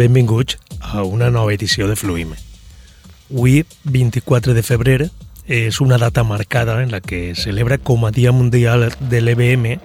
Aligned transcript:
benvinguts 0.00 0.56
a 0.80 1.02
una 1.04 1.28
nova 1.30 1.52
edició 1.52 1.86
de 1.88 1.96
Fluim. 1.96 2.32
Avui, 3.30 3.66
24 3.84 4.54
de 4.56 4.62
febrer, 4.64 5.10
és 5.44 5.80
una 5.84 5.98
data 5.98 6.24
marcada 6.24 6.82
en 6.82 6.90
la 6.90 7.02
que 7.02 7.30
es 7.32 7.42
celebra 7.44 7.76
com 7.76 8.06
a 8.06 8.12
Dia 8.14 8.32
Mundial 8.32 8.88
de 9.00 9.20
l'EBM 9.20 9.76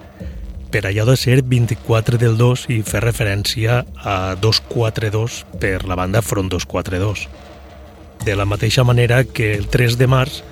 per 0.72 0.86
allò 0.86 1.04
de 1.04 1.16
ser 1.20 1.42
24 1.44 2.18
del 2.22 2.38
2 2.40 2.64
i 2.72 2.80
fer 2.86 3.04
referència 3.04 3.82
a 4.00 4.34
242 4.40 5.44
per 5.60 5.84
la 5.84 5.98
banda 6.00 6.22
Front 6.22 6.52
242. 6.54 7.28
De 8.24 8.36
la 8.36 8.48
mateixa 8.48 8.84
manera 8.84 9.24
que 9.24 9.52
el 9.54 9.68
3 9.68 9.98
de 10.00 10.08
març 10.08 10.42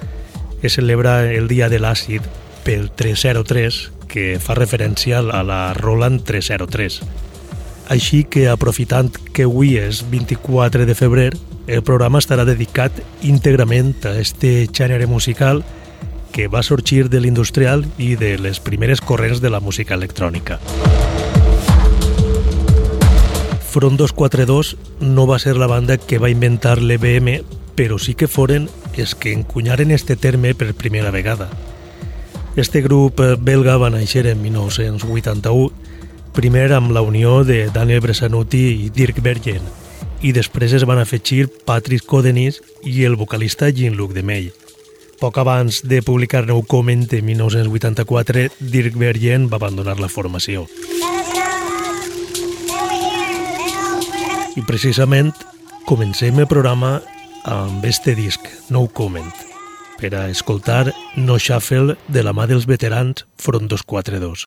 es 0.63 0.77
celebra 0.77 1.23
el 1.33 1.49
Dia 1.49 1.71
de 1.73 1.81
l'Àcid 1.81 2.27
pel 2.65 2.91
303, 2.93 3.85
que 4.09 4.35
fa 4.41 4.57
referència 4.59 5.21
a 5.25 5.43
la 5.43 5.63
Roland 5.75 6.25
303. 6.25 7.01
Així 7.93 8.25
que, 8.25 8.47
aprofitant 8.49 9.11
que 9.37 9.45
avui 9.45 9.77
és 9.77 10.01
24 10.09 10.87
de 10.89 10.95
febrer, 10.97 11.31
el 11.67 11.83
programa 11.85 12.21
estarà 12.23 12.47
dedicat 12.49 12.97
íntegrament 13.23 13.93
a 14.09 14.15
este 14.21 14.65
gènere 14.73 15.07
musical 15.07 15.63
que 16.33 16.49
va 16.49 16.65
sorgir 16.65 17.11
de 17.13 17.21
l'industrial 17.21 17.85
i 17.99 18.17
de 18.17 18.35
les 18.41 18.59
primeres 18.61 19.01
corrents 19.01 19.41
de 19.45 19.53
la 19.53 19.61
música 19.61 19.95
electrònica. 19.95 20.59
Front 23.75 24.01
242 24.01 24.77
no 25.01 25.27
va 25.27 25.39
ser 25.39 25.57
la 25.57 25.69
banda 25.69 25.99
que 25.99 26.19
va 26.19 26.33
inventar 26.33 26.81
l'EBM, 26.81 27.41
però 27.75 27.99
sí 27.99 28.15
que 28.15 28.31
foren 28.31 28.69
els 28.97 29.15
que 29.15 29.33
encunyaren 29.35 29.91
este 29.91 30.17
terme 30.17 30.55
per 30.55 30.75
primera 30.75 31.11
vegada. 31.11 31.51
Este 32.57 32.83
grup 32.83 33.21
belga 33.43 33.77
va 33.83 33.91
néixer 33.91 34.29
en 34.31 34.43
1981, 34.43 35.73
primer 36.35 36.73
amb 36.75 36.91
la 36.91 37.01
unió 37.01 37.45
de 37.47 37.71
Daniel 37.71 38.01
Bresanuti 38.03 38.65
i 38.85 38.91
Dirk 38.91 39.21
Bergen, 39.23 39.63
i 40.21 40.33
després 40.35 40.75
es 40.75 40.85
van 40.89 40.99
afegir 40.99 41.47
Patrick 41.65 42.05
Codenis 42.11 42.61
i 42.83 43.05
el 43.07 43.15
vocalista 43.17 43.71
Jean-Luc 43.71 44.13
Demey. 44.17 44.51
Poc 45.21 45.39
abans 45.39 45.81
de 45.87 46.03
publicar 46.03 46.43
Nou 46.49 46.65
Comment 46.67 47.07
en 47.15 47.25
1984, 47.31 48.49
Dirk 48.59 48.99
Bergen 48.99 49.49
va 49.49 49.61
abandonar 49.63 50.01
la 50.03 50.11
formació. 50.11 50.67
I 54.55 54.63
precisament 54.67 55.33
comencem 55.87 56.39
el 56.43 56.51
programa 56.51 56.99
amb 57.45 57.85
este 57.87 58.19
disc, 58.19 58.43
No 58.71 58.89
Comment 58.93 59.33
per 60.01 60.15
a 60.19 60.29
escoltar 60.29 60.93
No 61.17 61.39
Shuffle 61.39 61.97
de 62.09 62.27
la 62.27 62.35
mà 62.37 62.49
dels 62.51 62.67
veterans 62.67 63.25
Front 63.41 63.71
242. 63.71 64.44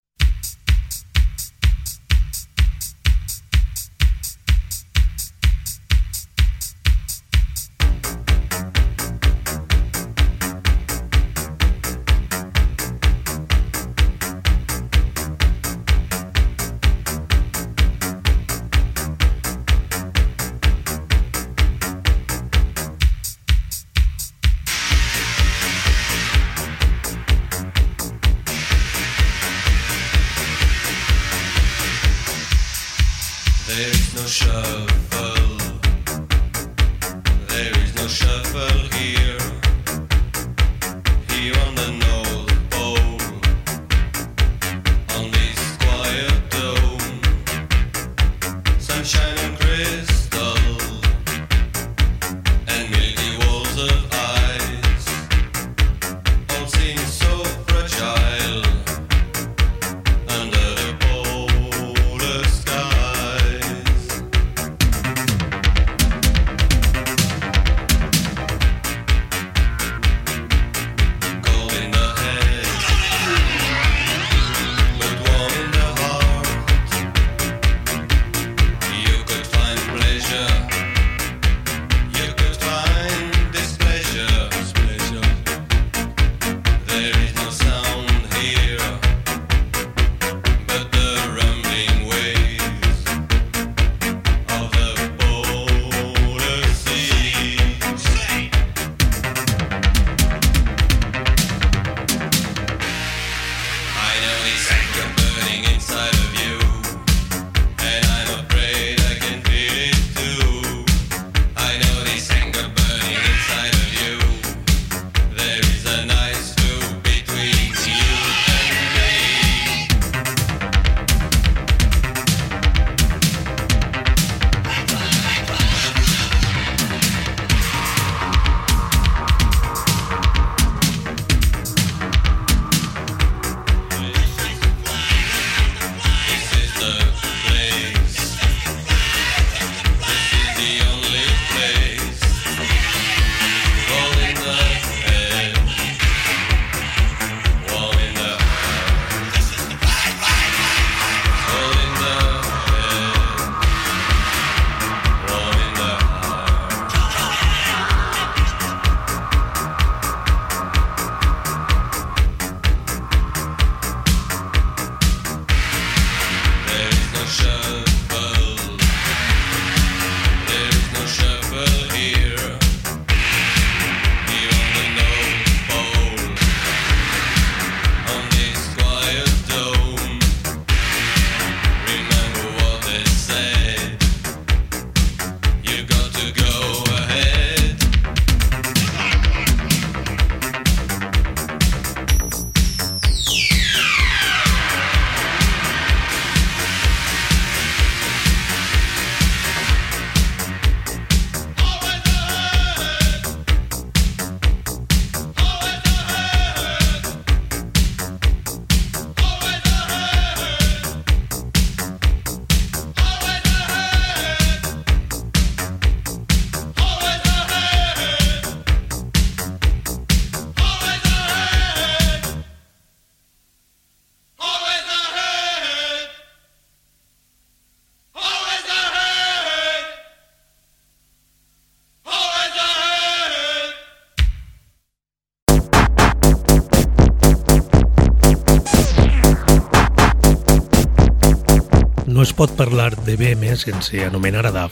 Es 242.77 242.95
pot 242.95 242.95
parlar 242.95 243.05
de 243.05 243.15
BM 243.15 243.55
sense 243.55 244.05
anomenar 244.05 244.45
a 244.45 244.51
DAF. 244.51 244.71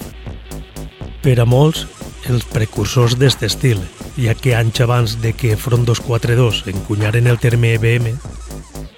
Per 1.24 1.40
a 1.40 1.46
molts, 1.46 1.88
els 2.30 2.46
precursors 2.46 3.18
d'este 3.18 3.48
estil, 3.48 3.80
ja 4.18 4.36
que 4.36 4.54
anys 4.56 4.82
abans 4.82 5.22
de 5.22 5.34
que 5.34 5.58
Front 5.58 5.86
242 5.86 6.68
encunyaren 6.68 7.28
el 7.28 7.40
terme 7.40 7.78
BM, 7.78 8.14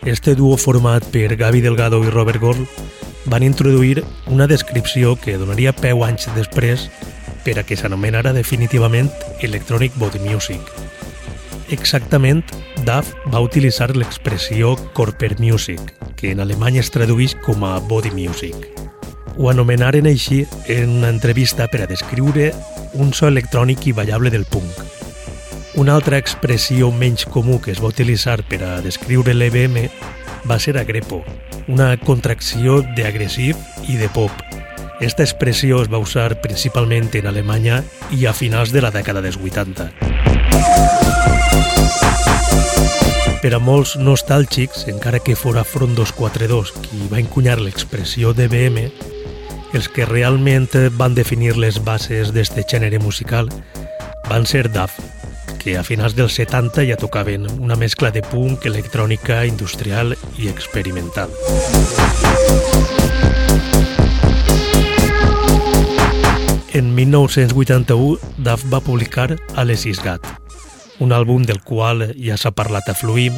este 0.03 0.35
duo 0.35 0.57
format 0.57 1.05
per 1.05 1.37
Gaby 1.37 1.61
Delgado 1.61 2.03
i 2.03 2.09
Robert 2.09 2.41
Gold 2.41 2.67
van 3.25 3.43
introduir 3.43 4.03
una 4.27 4.47
descripció 4.47 5.15
que 5.15 5.37
donaria 5.37 5.71
peu 5.71 6.03
anys 6.03 6.27
després 6.35 6.89
per 7.45 7.59
a 7.59 7.63
que 7.63 7.77
s'anomenara 7.77 8.33
definitivament 8.33 9.09
Electronic 9.41 9.95
Body 9.95 10.19
Music. 10.19 10.59
Exactament, 11.69 12.43
DAF 12.83 13.13
va 13.31 13.43
utilitzar 13.43 13.95
l'expressió 13.95 14.75
Corper 14.93 15.39
Music, 15.39 15.93
que 16.15 16.31
en 16.31 16.39
alemany 16.43 16.79
es 16.79 16.91
tradueix 16.91 17.35
com 17.45 17.63
a 17.63 17.79
Body 17.79 18.11
Music. 18.11 18.86
Ho 19.37 19.51
anomenaren 19.51 20.07
així 20.09 20.39
en 20.65 20.89
una 20.97 21.09
entrevista 21.13 21.67
per 21.69 21.83
a 21.83 21.87
descriure 21.89 22.49
un 22.97 23.11
so 23.13 23.27
electrònic 23.29 23.85
i 23.85 23.91
ballable 23.93 24.31
del 24.33 24.47
punk. 24.49 24.79
Una 25.77 25.93
altra 25.93 26.17
expressió 26.17 26.89
menys 26.89 27.27
comú 27.29 27.59
que 27.61 27.69
es 27.69 27.81
va 27.83 27.91
utilitzar 27.93 28.39
per 28.49 28.63
a 28.65 28.71
descriure 28.81 29.35
l'EBM 29.35 29.77
va 30.49 30.57
ser 30.57 30.73
agrepo, 30.81 31.21
una 31.67 31.91
contracció 32.01 32.79
d'agressiv 32.97 33.59
i 33.85 33.99
de 34.01 34.09
pop. 34.09 34.31
Esta 35.05 35.21
expressió 35.21 35.83
es 35.83 35.91
va 35.93 36.01
usar 36.01 36.41
principalment 36.41 37.11
en 37.19 37.27
Alemanya 37.29 37.83
i 38.09 38.25
a 38.25 38.33
finals 38.33 38.73
de 38.73 38.81
la 38.81 38.89
dècada 38.89 39.21
dels 39.21 39.37
80. 39.37 39.91
Per 43.37 43.51
a 43.53 43.59
molts 43.61 43.93
nostàlgics, 44.01 44.87
encara 44.89 45.21
que 45.21 45.37
fora 45.37 45.61
Front 45.61 45.93
242 45.93 46.73
qui 46.87 47.05
va 47.11 47.21
encunyar 47.21 47.59
l'expressió 47.61 48.33
DBM, 48.33 48.87
els 49.73 49.89
que 49.89 50.05
realment 50.05 50.69
van 50.97 51.15
definir 51.15 51.57
les 51.57 51.79
bases 51.83 52.31
d'este 52.35 52.63
gènere 52.69 52.99
musical 53.03 53.49
van 54.29 54.45
ser 54.45 54.67
DAF, 54.71 54.95
que 55.59 55.77
a 55.77 55.83
finals 55.83 56.15
dels 56.15 56.35
70 56.39 56.85
ja 56.87 56.97
tocaven 56.99 57.47
una 57.59 57.75
mescla 57.75 58.11
de 58.11 58.21
punk, 58.21 58.65
electrònica, 58.65 59.43
industrial 59.45 60.15
i 60.37 60.47
experimental. 60.47 61.31
En 66.73 66.93
1981, 66.95 68.19
DAF 68.37 68.65
va 68.71 68.83
publicar 68.85 69.31
Alesis 69.55 69.99
Gat, 70.03 70.21
un 70.99 71.13
àlbum 71.15 71.45
del 71.47 71.63
qual 71.65 72.11
ja 72.15 72.37
s'ha 72.37 72.51
parlat 72.51 72.89
a 72.91 72.95
Fluim, 72.95 73.33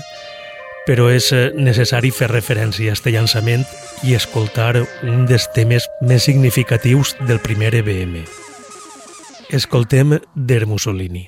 però 0.89 1.11
és 1.13 1.27
eh, 1.37 1.51
necessari 1.53 2.09
fer 2.09 2.31
referència 2.31 2.89
a 2.89 2.97
este 2.97 3.13
llançament 3.13 3.61
i 4.01 4.15
escoltar 4.17 4.73
un 5.05 5.27
dels 5.29 5.45
temes 5.53 5.85
més 6.01 6.25
significatius 6.25 7.13
del 7.29 7.43
primer 7.45 7.75
EBM. 7.83 8.23
Escoltem 9.53 10.17
Der 10.33 10.65
Mussolini. 10.65 11.27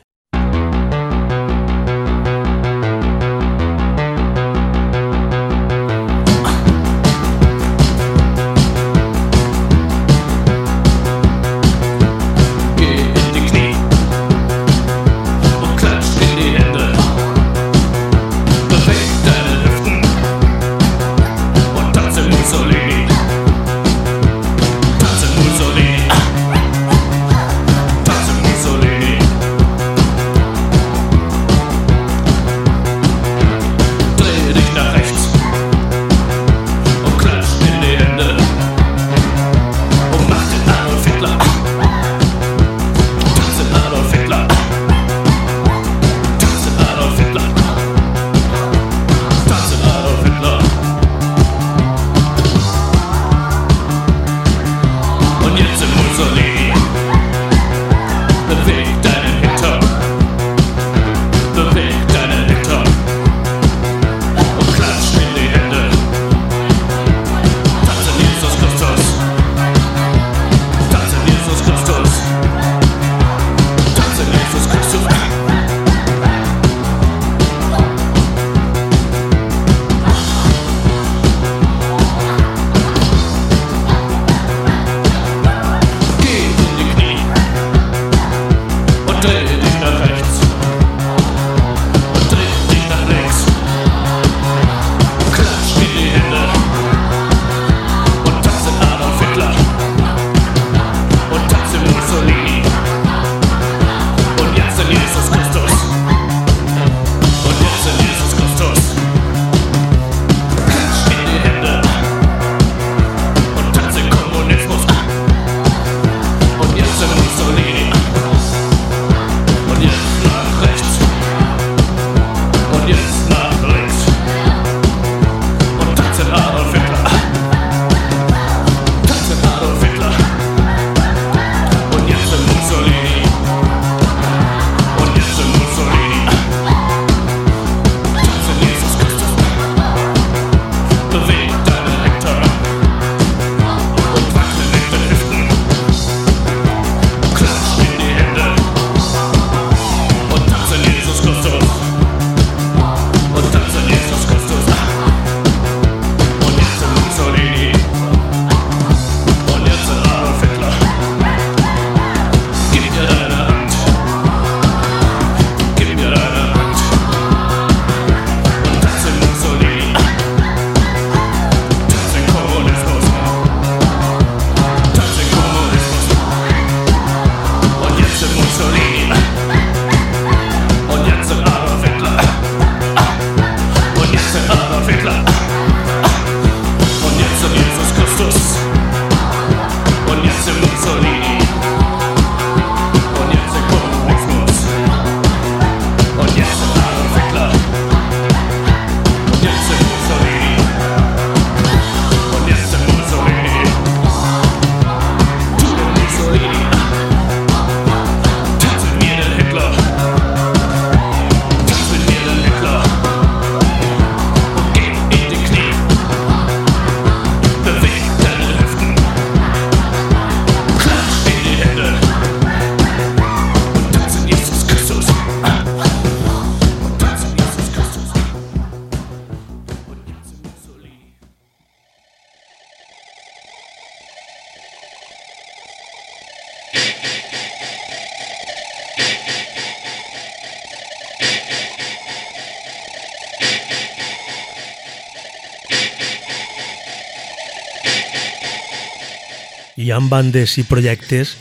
Ha 250.01 250.09
bandes 250.09 250.57
i 250.57 250.63
projectes 250.63 251.35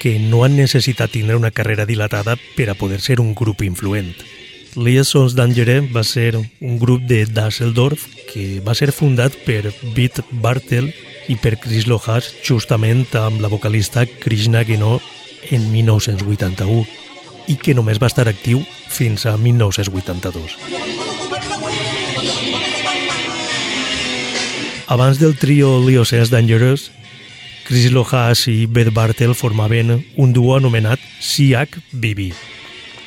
que 0.00 0.18
no 0.18 0.44
han 0.44 0.56
necessitat 0.56 1.12
tindre 1.12 1.36
una 1.36 1.50
carrera 1.50 1.84
dilatada 1.84 2.36
per 2.56 2.70
a 2.70 2.74
poder 2.74 3.00
ser 3.00 3.20
un 3.20 3.34
grup 3.34 3.62
influent. 3.62 4.14
Liaisons 4.76 5.34
Dangereux 5.34 5.90
va 5.92 6.04
ser 6.04 6.36
un 6.36 6.78
grup 6.78 7.02
de 7.10 7.26
Düsseldorf 7.26 8.06
que 8.32 8.60
va 8.64 8.74
ser 8.74 8.92
fundat 8.92 9.34
per 9.44 9.74
Beat 9.96 10.22
Bartel 10.30 10.92
i 11.28 11.36
per 11.36 11.58
Chris 11.60 11.86
Lojas 11.90 12.30
justament 12.46 13.04
amb 13.18 13.40
la 13.42 13.50
vocalista 13.50 14.06
Krishna 14.06 14.64
Geno 14.64 15.00
en 15.50 15.66
1981 15.72 16.86
i 17.48 17.56
que 17.58 17.74
només 17.74 17.98
va 18.00 18.08
estar 18.08 18.28
actiu 18.30 18.62
fins 18.88 19.26
a 19.26 19.36
1982. 19.36 20.56
Abans 24.90 25.20
del 25.20 25.36
trio 25.38 25.78
Liosens 25.86 26.30
Dangerous, 26.30 26.90
Chris 27.70 27.92
Lojas 27.92 28.48
i 28.48 28.66
Beth 28.66 28.90
Bartel 28.90 29.36
formaven 29.36 30.04
un 30.16 30.32
duo 30.32 30.56
anomenat 30.56 30.98
CH-BB. 31.22 32.32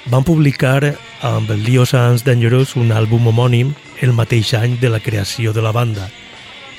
Van 0.05 0.23
publicar 0.23 0.93
amb 1.19 1.51
Liosens 1.51 2.23
Dangerous 2.23 2.77
un 2.79 2.93
àlbum 2.95 3.27
homònim 3.27 3.73
el 3.99 4.13
mateix 4.15 4.53
any 4.55 4.77
de 4.79 4.87
la 4.87 5.01
creació 5.03 5.51
de 5.51 5.59
la 5.59 5.73
banda, 5.75 6.07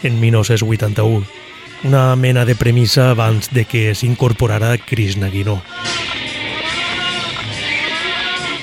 en 0.00 0.16
1981, 0.16 1.28
una 1.84 2.16
mena 2.16 2.46
de 2.48 2.56
premissa 2.56 3.10
abans 3.10 3.52
de 3.52 3.66
que 3.68 3.92
s'incorporara 3.92 4.78
Chris 4.78 5.18
Naguinó. 5.20 5.58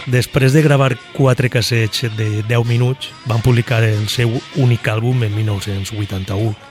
Després 0.09 0.57
de 0.57 0.65
gravar 0.65 0.95
quatre 1.13 1.53
cassets 1.53 2.09
de 2.17 2.41
10 2.41 2.65
minuts, 2.65 3.13
van 3.29 3.45
publicar 3.45 3.83
el 3.85 4.09
seu 4.09 4.33
únic 4.57 4.89
àlbum 4.89 5.21
en 5.29 5.37
1981. 5.37 6.70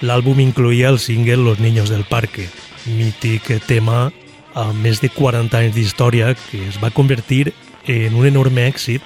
L'àlbum 0.00 0.38
incluïa 0.40 0.88
el 0.88 0.98
single 0.98 1.36
Los 1.36 1.58
Niños 1.60 1.90
del 1.90 2.06
Parque, 2.08 2.46
mític 2.88 3.50
tema 3.68 4.08
amb 4.56 4.80
més 4.80 5.02
de 5.04 5.10
40 5.12 5.58
anys 5.58 5.74
d'història 5.76 6.32
que 6.48 6.60
es 6.70 6.78
va 6.80 6.88
convertir 6.90 7.52
en 7.84 8.16
un 8.16 8.24
enorme 8.24 8.64
èxit 8.64 9.04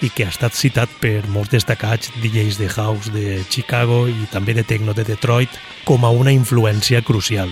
i 0.00 0.08
que 0.14 0.24
ha 0.24 0.30
estat 0.30 0.54
citat 0.54 0.92
per 1.02 1.26
molts 1.34 1.50
destacats 1.50 2.12
DJs 2.22 2.60
de 2.62 2.68
house 2.70 3.10
de 3.10 3.42
Chicago 3.50 4.04
i 4.08 4.30
també 4.30 4.54
de 4.54 4.62
techno 4.62 4.94
de 4.94 5.04
Detroit 5.04 5.58
com 5.84 6.06
a 6.06 6.14
una 6.14 6.30
influència 6.32 7.02
crucial. 7.02 7.50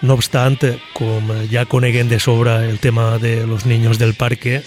No 0.00 0.16
obstant, 0.16 0.58
com 0.96 1.30
ja 1.52 1.68
coneguem 1.68 2.08
de 2.08 2.18
sobre 2.20 2.56
el 2.64 2.80
tema 2.80 3.18
de 3.18 3.46
Los 3.46 3.66
Niños 3.66 4.00
del 4.00 4.14
Parque, 4.14 4.62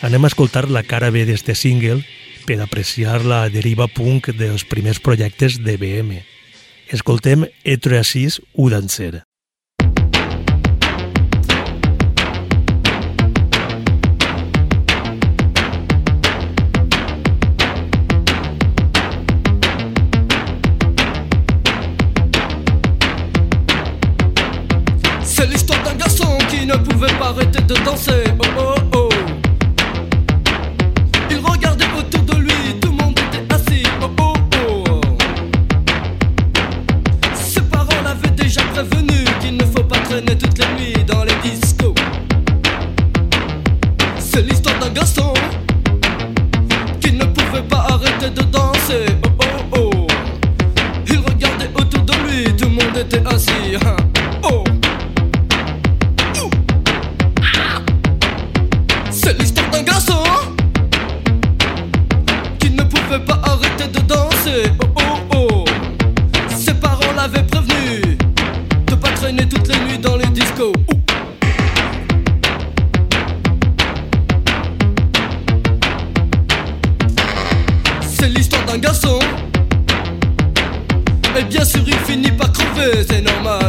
anem 0.00 0.24
a 0.24 0.32
escoltar 0.32 0.70
la 0.70 0.82
cara 0.82 1.12
B 1.12 1.28
d'este 1.28 1.54
single 1.54 2.00
per 2.48 2.62
apreciar 2.64 3.22
la 3.28 3.44
deriva 3.52 3.92
punk 3.92 4.32
dels 4.32 4.64
primers 4.64 5.04
projectes 5.04 5.60
de 5.62 5.76
BM. 5.76 6.31
Escoltem 6.92 7.46
Etroasis 7.64 8.38
Udancer. 8.54 9.22
C'est 25.22 25.46
l'histoire 25.46 25.82
d'un 25.82 25.94
garçon 25.94 26.36
qui 26.50 26.66
ne 26.66 26.76
pouvait 26.76 27.06
pas 27.18 27.28
arrêter 27.28 27.62
de 27.62 27.74
danser. 27.86 28.24
Oh. 28.38 28.44
oh. 28.58 28.81
person 82.82 83.22
no 83.22 83.42
more. 83.42 83.61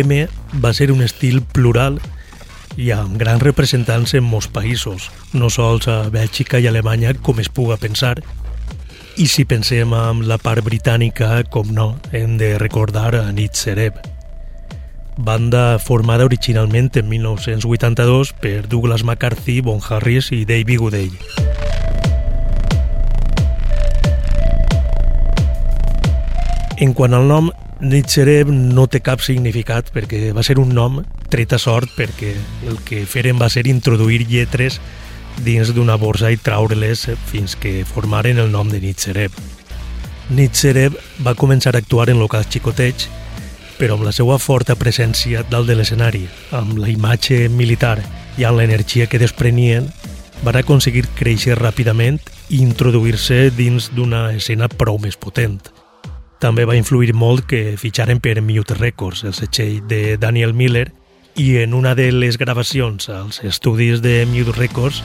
l'EBM 0.00 0.60
va 0.60 0.72
ser 0.72 0.90
un 0.92 1.02
estil 1.04 1.40
plural 1.42 1.98
i 2.80 2.90
amb 2.94 3.18
grans 3.20 3.42
representants 3.42 4.14
en 4.14 4.24
molts 4.24 4.48
països, 4.48 5.10
no 5.34 5.50
sols 5.50 5.88
a 5.90 6.08
Bèlgica 6.12 6.60
i 6.60 6.68
Alemanya 6.70 7.12
com 7.20 7.40
es 7.40 7.50
puga 7.52 7.76
pensar. 7.76 8.16
I 9.20 9.26
si 9.28 9.44
pensem 9.44 9.92
en 9.92 10.22
la 10.28 10.38
part 10.38 10.64
britànica, 10.64 11.42
com 11.50 11.72
no, 11.74 11.98
hem 12.12 12.38
de 12.40 12.56
recordar 12.58 13.14
a 13.18 13.26
Nit 13.32 13.58
Sereb. 13.58 13.98
Banda 15.18 15.78
formada 15.78 16.24
originalment 16.24 16.94
en 16.96 17.08
1982 17.10 18.32
per 18.40 18.68
Douglas 18.68 19.04
McCarthy, 19.04 19.60
Bon 19.60 19.80
Harris 19.90 20.30
i 20.32 20.46
Davey 20.48 20.78
Goodell. 20.80 21.12
En 26.80 26.94
quant 26.96 27.12
al 27.12 27.28
nom, 27.28 27.50
Nitxereb 27.80 28.50
no 28.52 28.84
té 28.92 29.00
cap 29.00 29.22
significat 29.24 29.88
perquè 29.94 30.34
va 30.36 30.42
ser 30.44 30.58
un 30.60 30.74
nom 30.76 30.98
tret 31.32 31.54
a 31.56 31.58
sort 31.58 31.88
perquè 31.96 32.34
el 32.68 32.76
que 32.84 33.06
feren 33.08 33.40
va 33.40 33.48
ser 33.48 33.64
introduir 33.70 34.26
lletres 34.28 34.76
dins 35.40 35.72
d'una 35.72 35.96
borsa 35.96 36.28
i 36.28 36.36
traure-les 36.36 37.06
fins 37.30 37.56
que 37.56 37.86
formaren 37.88 38.42
el 38.42 38.52
nom 38.52 38.68
de 38.68 38.82
Nitxereb. 38.84 39.32
Nitxereb 40.36 40.98
va 41.24 41.34
començar 41.34 41.72
a 41.72 41.80
actuar 41.80 42.10
en 42.12 42.20
locals 42.20 42.52
xicotets 42.52 43.08
però 43.80 43.96
amb 43.96 44.04
la 44.04 44.12
seva 44.12 44.36
forta 44.36 44.76
presència 44.76 45.40
dalt 45.48 45.72
de 45.72 45.78
l'escenari, 45.78 46.26
amb 46.52 46.76
la 46.82 46.92
imatge 46.92 47.46
militar 47.48 47.96
i 48.36 48.44
amb 48.44 48.60
l'energia 48.60 49.08
que 49.08 49.18
desprenien, 49.22 49.88
van 50.44 50.60
aconseguir 50.60 51.08
créixer 51.16 51.56
ràpidament 51.56 52.20
i 52.50 52.60
introduir-se 52.60 53.46
dins 53.56 53.88
d'una 53.96 54.26
escena 54.36 54.68
prou 54.68 55.00
més 55.00 55.16
potent. 55.16 55.62
També 56.40 56.64
va 56.64 56.72
influir 56.72 57.12
molt 57.12 57.44
que 57.44 57.76
fitxaren 57.76 58.18
per 58.24 58.40
Mute 58.40 58.72
Records, 58.78 59.26
el 59.28 59.34
setxell 59.36 59.82
de 59.84 60.16
Daniel 60.16 60.54
Miller, 60.56 60.86
i 61.36 61.58
en 61.60 61.74
una 61.76 61.92
de 61.94 62.08
les 62.12 62.38
gravacions 62.40 63.10
als 63.12 63.42
estudis 63.44 64.00
de 64.00 64.24
Mute 64.24 64.56
Records, 64.56 65.02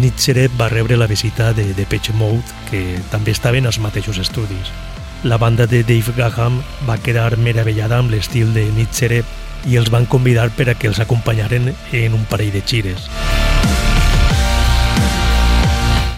Nietzsche 0.00 0.48
va 0.58 0.68
rebre 0.68 0.96
la 0.98 1.06
visita 1.06 1.52
de 1.52 1.72
Depeche 1.74 2.12
Mode, 2.18 2.42
que 2.70 2.98
també 3.12 3.30
estaven 3.30 3.66
als 3.66 3.78
mateixos 3.78 4.18
estudis. 4.18 4.74
La 5.22 5.38
banda 5.38 5.68
de 5.70 5.84
Dave 5.86 6.12
Gaham 6.16 6.58
va 6.88 6.98
quedar 6.98 7.38
meravellada 7.38 8.02
amb 8.02 8.10
l'estil 8.10 8.50
de 8.52 8.66
Nietzsche 8.74 9.22
i 9.70 9.78
els 9.78 9.90
van 9.94 10.06
convidar 10.10 10.50
per 10.50 10.68
a 10.70 10.74
que 10.74 10.90
els 10.90 10.98
acompanyaren 10.98 11.70
en 11.92 12.14
un 12.14 12.26
parell 12.26 12.50
de 12.52 12.66
xires. 12.66 13.06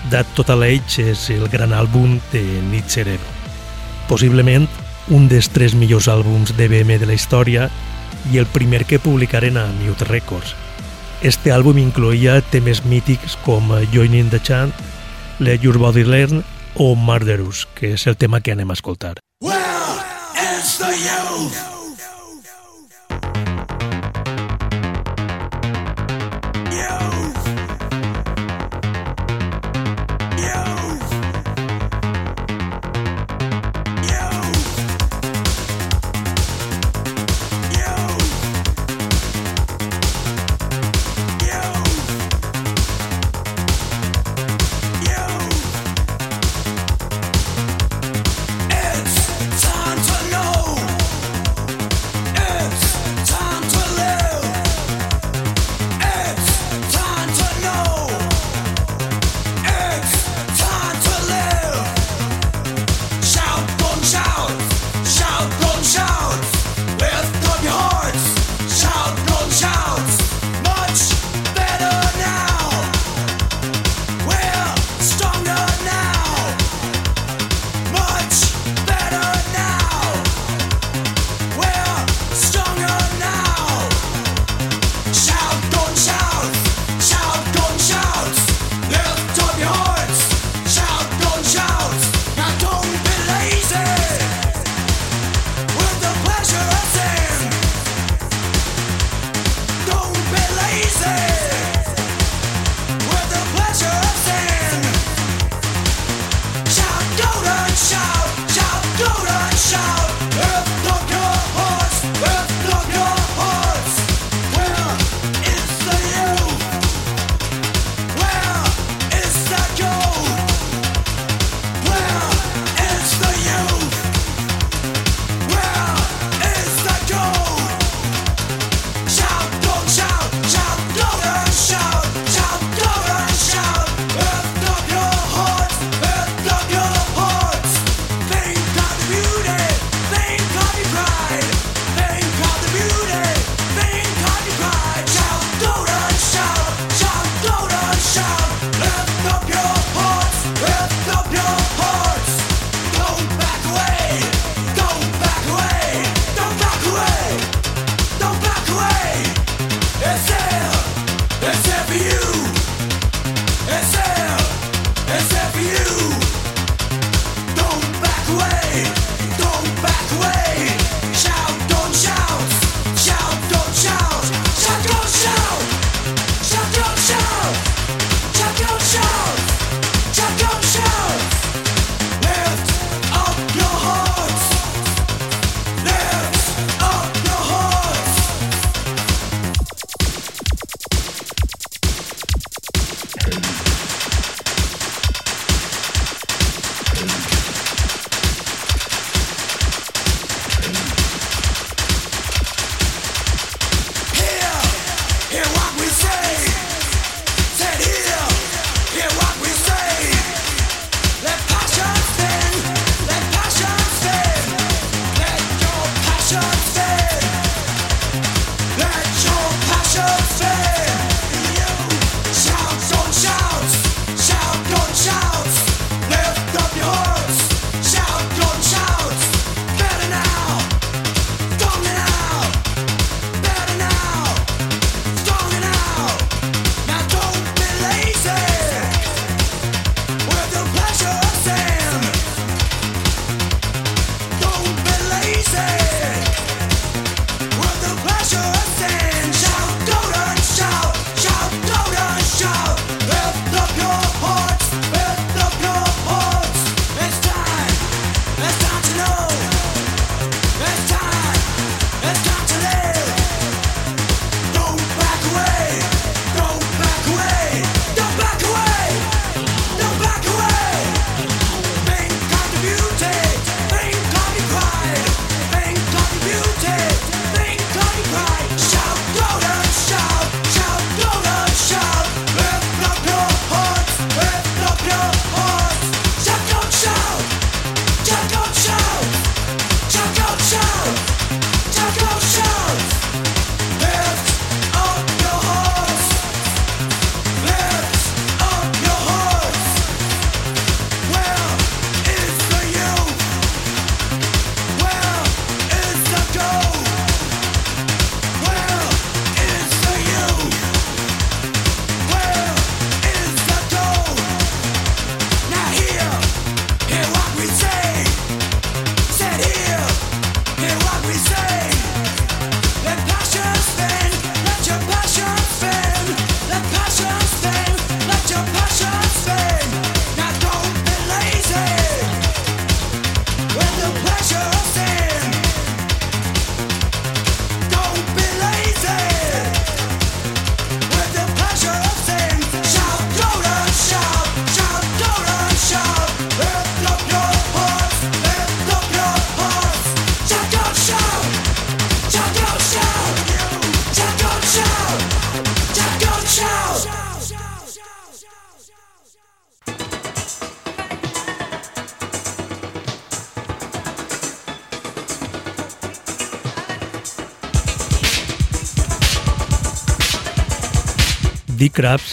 That 0.09 0.33
Total 0.33 0.65
Age 0.65 1.11
és 1.13 1.29
el 1.37 1.51
gran 1.53 1.77
àlbum 1.77 2.17
de 2.33 2.47
Nietzsche 2.73 3.05
possiblement 4.09 4.67
un 5.15 5.29
dels 5.29 5.49
tres 5.53 5.75
millors 5.79 6.09
àlbums 6.11 6.55
d'EBM 6.57 6.99
de 7.01 7.07
la 7.09 7.17
història 7.17 7.69
i 8.33 8.41
el 8.41 8.49
primer 8.51 8.85
que 8.89 8.99
publicaren 8.99 9.57
a 9.57 9.69
Mute 9.79 10.09
Records. 10.09 10.55
Este 11.23 11.53
àlbum 11.55 11.81
incloïa 11.83 12.41
temes 12.53 12.85
mítics 12.85 13.39
com 13.47 13.73
Joining 13.95 14.31
the 14.31 14.41
Chant, 14.43 14.75
Let 15.39 15.65
Your 15.67 15.79
Body 15.79 16.05
Learn 16.05 16.45
o 16.77 16.95
Murderous, 16.95 17.67
que 17.75 17.95
és 17.95 18.07
el 18.07 18.17
tema 18.17 18.41
que 18.41 18.55
anem 18.55 18.71
a 18.71 18.79
escoltar. 18.79 19.17
Where 19.43 19.99
is 20.61 20.79
the 20.79 20.95
youth? 20.95 21.78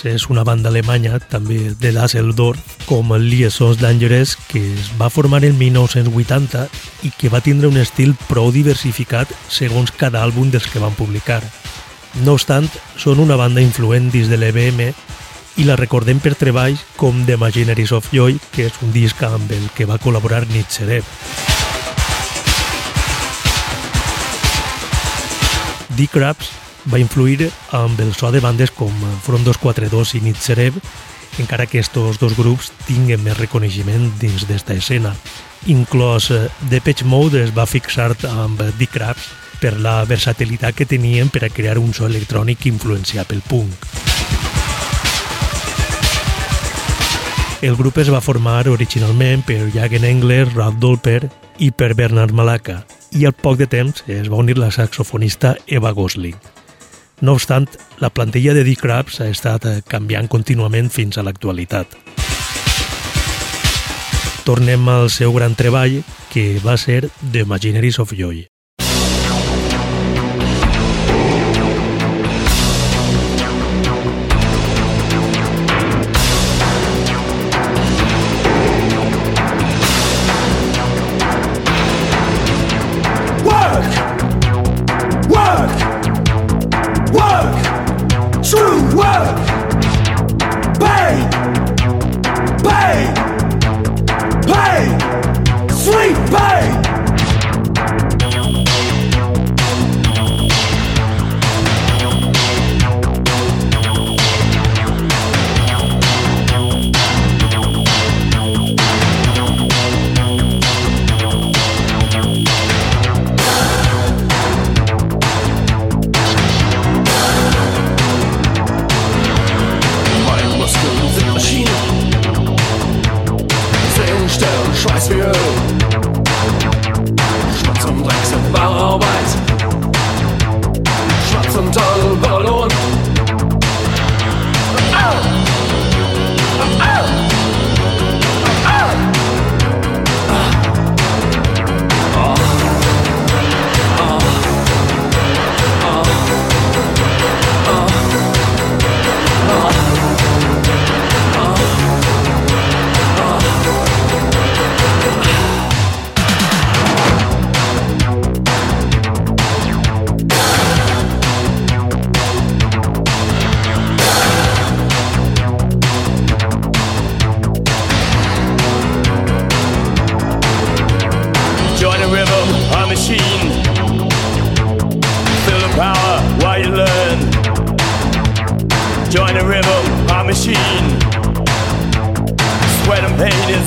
És 0.06 0.28
una 0.30 0.44
banda 0.46 0.70
alemanya, 0.70 1.18
també 1.20 1.72
de 1.82 1.91
Düsseldorf, 1.96 2.62
com 2.86 3.13
el 3.15 3.28
Liaisons 3.30 3.80
Dangerous, 3.82 4.36
que 4.50 4.62
es 4.74 4.89
va 5.00 5.10
formar 5.10 5.44
el 5.44 5.54
1980 5.58 6.65
i 7.08 7.12
que 7.18 7.32
va 7.34 7.41
tindre 7.41 7.68
un 7.68 7.78
estil 7.82 8.13
prou 8.30 8.52
diversificat 8.54 9.32
segons 9.50 9.91
cada 9.91 10.24
àlbum 10.24 10.52
dels 10.54 10.68
que 10.72 10.82
van 10.84 10.96
publicar. 10.98 11.41
No 12.24 12.38
obstant, 12.38 12.70
són 12.98 13.20
una 13.20 13.36
banda 13.36 13.63
influent 13.63 14.12
dins 14.13 14.30
de 14.32 14.38
l'EBM 14.39 14.84
i 15.58 15.65
la 15.68 15.78
recordem 15.80 16.20
per 16.20 16.36
treballs 16.36 16.84
com 17.00 17.26
The 17.26 17.39
Imaginaries 17.39 17.96
of 17.96 18.12
Joy, 18.13 18.39
que 18.52 18.70
és 18.70 18.84
un 18.84 18.91
disc 18.96 19.24
amb 19.24 19.52
el 19.52 19.72
que 19.76 19.88
va 19.89 20.02
col·laborar 20.04 20.46
Nietzsche. 20.52 21.02
Die 25.96 26.12
Krabs 26.12 26.64
va 26.91 27.00
influir 27.02 27.50
amb 27.76 28.00
el 28.00 28.13
so 28.13 28.32
de 28.32 28.41
bandes 28.43 28.71
com 28.71 28.93
From 29.24 29.43
242 29.43 30.15
i 30.15 30.21
Nitzerev, 30.26 30.78
encara 31.39 31.65
que 31.65 31.80
estos 31.80 32.19
dos 32.19 32.36
grups 32.38 32.71
tinguen 32.86 33.24
més 33.24 33.38
reconeixement 33.38 34.12
dins 34.21 34.45
d'esta 34.48 34.76
escena. 34.78 35.15
Inclòs 35.71 36.30
Depeche 36.69 37.06
Mode 37.06 37.41
es 37.43 37.56
va 37.56 37.65
fixar 37.65 38.13
amb 38.30 38.62
The 38.78 38.88
Krabs 38.88 39.32
per 39.60 39.76
la 39.82 40.04
versatilitat 40.06 40.76
que 40.76 40.86
tenien 40.86 41.32
per 41.34 41.45
a 41.45 41.50
crear 41.50 41.80
un 41.80 41.93
so 41.93 42.06
electrònic 42.06 42.67
influenciat 42.69 43.28
pel 43.32 43.41
punk. 43.41 43.88
El 47.65 47.78
grup 47.80 47.98
es 47.98 48.12
va 48.13 48.21
formar 48.21 48.67
originalment 48.69 49.41
per 49.48 49.71
Jagen 49.74 50.06
Engler, 50.06 50.43
Ralph 50.52 50.78
Dolper 50.78 51.21
i 51.58 51.71
per 51.71 51.95
Bernard 51.98 52.36
Malaka, 52.36 52.84
i 53.15 53.26
al 53.26 53.34
poc 53.34 53.58
de 53.58 53.65
temps 53.65 54.04
es 54.06 54.30
va 54.30 54.43
unir 54.43 54.60
la 54.60 54.69
saxofonista 54.76 55.56
Eva 55.65 55.95
Gosling. 55.95 56.55
No 57.21 57.34
obstant, 57.34 57.69
la 57.99 58.10
plantilla 58.10 58.54
de 58.54 58.63
Dick 58.67 58.82
Krabs 58.84 59.21
ha 59.21 59.30
estat 59.32 59.65
eh, 59.69 59.78
canviant 59.88 60.28
contínuament 60.28 60.91
fins 60.91 61.17
a 61.17 61.23
l'actualitat. 61.23 61.95
Tornem 64.45 64.89
al 64.91 65.10
seu 65.10 65.34
gran 65.34 65.56
treball, 65.56 66.04
que 66.34 66.60
va 66.65 66.75
ser 66.78 67.08
The 67.32 67.47
Imaginaries 67.47 67.99
of 68.04 68.13
Joy. 68.13 68.45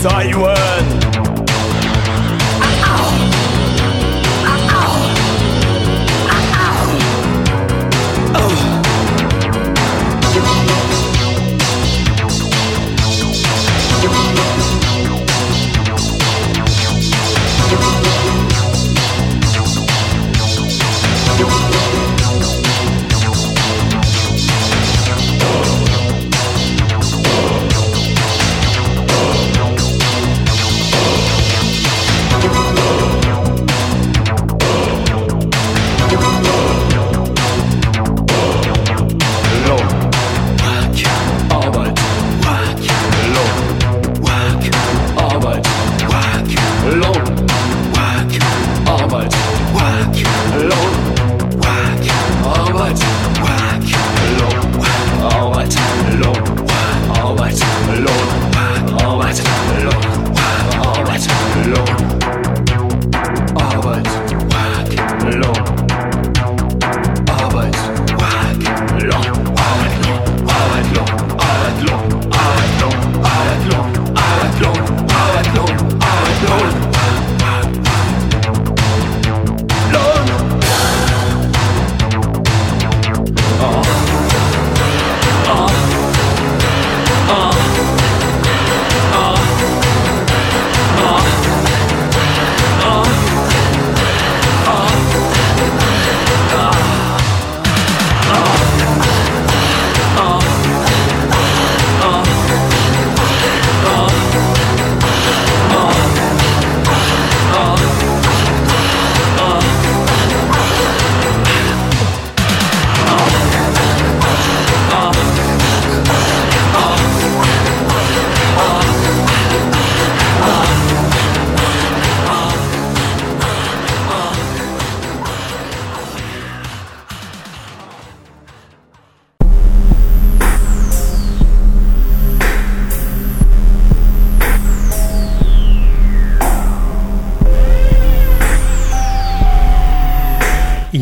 as 0.06 0.37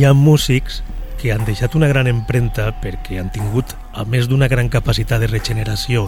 Ha 0.06 0.12
músics 0.14 0.84
que 1.18 1.32
han 1.32 1.42
deixat 1.44 1.74
una 1.74 1.88
gran 1.90 2.06
empremta 2.06 2.68
perquè 2.78 3.16
han 3.18 3.32
tingut, 3.34 3.72
a 3.90 4.04
més 4.06 4.28
d'una 4.30 4.46
gran 4.46 4.68
capacitat 4.70 5.18
de 5.18 5.26
regeneració 5.26 6.04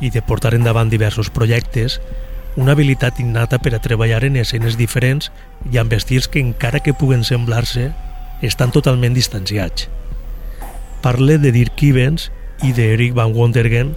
i 0.00 0.08
de 0.14 0.22
portar 0.24 0.54
endavant 0.56 0.88
diversos 0.88 1.28
projectes, 1.28 1.98
una 2.56 2.72
habilitat 2.72 3.18
innata 3.20 3.58
per 3.60 3.74
a 3.76 3.80
treballar 3.84 4.22
en 4.24 4.38
escenes 4.40 4.78
diferents 4.80 5.28
i 5.68 5.76
amb 5.76 5.92
estils 5.92 6.28
que 6.32 6.40
encara 6.40 6.80
que 6.80 6.94
puguen 6.96 7.20
semblar-se, 7.28 7.90
estan 8.40 8.72
totalment 8.72 9.12
distanciats. 9.12 9.90
Parle 11.04 11.36
de 11.42 11.52
Dirk 11.52 11.84
Evans 11.84 12.30
i 12.64 12.72
d'Eric 12.72 13.12
Van 13.18 13.34
Wonderen, 13.36 13.92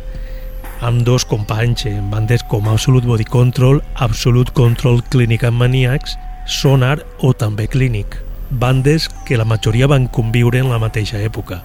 amb 0.82 1.06
dos 1.08 1.24
companys 1.24 1.86
en 1.88 2.12
bandes 2.12 2.44
com 2.52 2.68
Absolute 2.68 3.08
Body 3.08 3.30
Control, 3.32 3.80
Absolute 3.96 4.52
Control 4.52 5.00
Clinic 5.08 5.48
and 5.48 5.56
Maniacs, 5.56 6.18
Sonar 6.46 6.98
o 7.24 7.32
també 7.32 7.70
Clinic, 7.72 8.20
bandes 8.52 9.10
que 9.26 9.38
la 9.38 9.46
majoria 9.46 9.88
van 9.88 10.08
conviure 10.08 10.60
en 10.60 10.70
la 10.70 10.80
mateixa 10.80 11.20
època. 11.20 11.62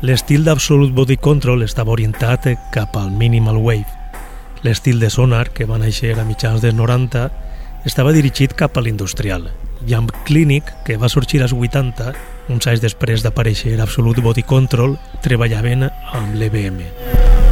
L'estil 0.00 0.46
d'Absolute 0.46 0.94
Body 0.96 1.18
Control 1.20 1.62
estava 1.62 1.92
orientat 1.92 2.48
cap 2.72 2.96
al 2.96 3.10
minimal 3.12 3.58
wave. 3.60 3.84
L'estil 4.64 4.98
de 5.00 5.10
Sonar, 5.12 5.50
que 5.52 5.68
va 5.68 5.76
néixer 5.80 6.14
a 6.16 6.24
mitjans 6.24 6.64
dels 6.64 6.76
90, 6.76 7.28
estava 7.84 8.12
dirigit 8.16 8.56
cap 8.56 8.76
a 8.76 8.84
l'industrial. 8.84 9.50
I 9.86 9.96
amb 9.96 10.12
Clinic, 10.24 10.72
que 10.84 10.96
va 10.96 11.12
sorgir 11.12 11.42
als 11.44 11.52
80, 11.52 12.14
uns 12.48 12.66
anys 12.66 12.80
després 12.80 13.24
d'aparèixer 13.24 13.76
Absolute 13.80 14.24
Body 14.24 14.44
Control, 14.44 14.96
treballaven 15.20 15.88
amb 15.90 16.36
l'EBM. 16.36 17.49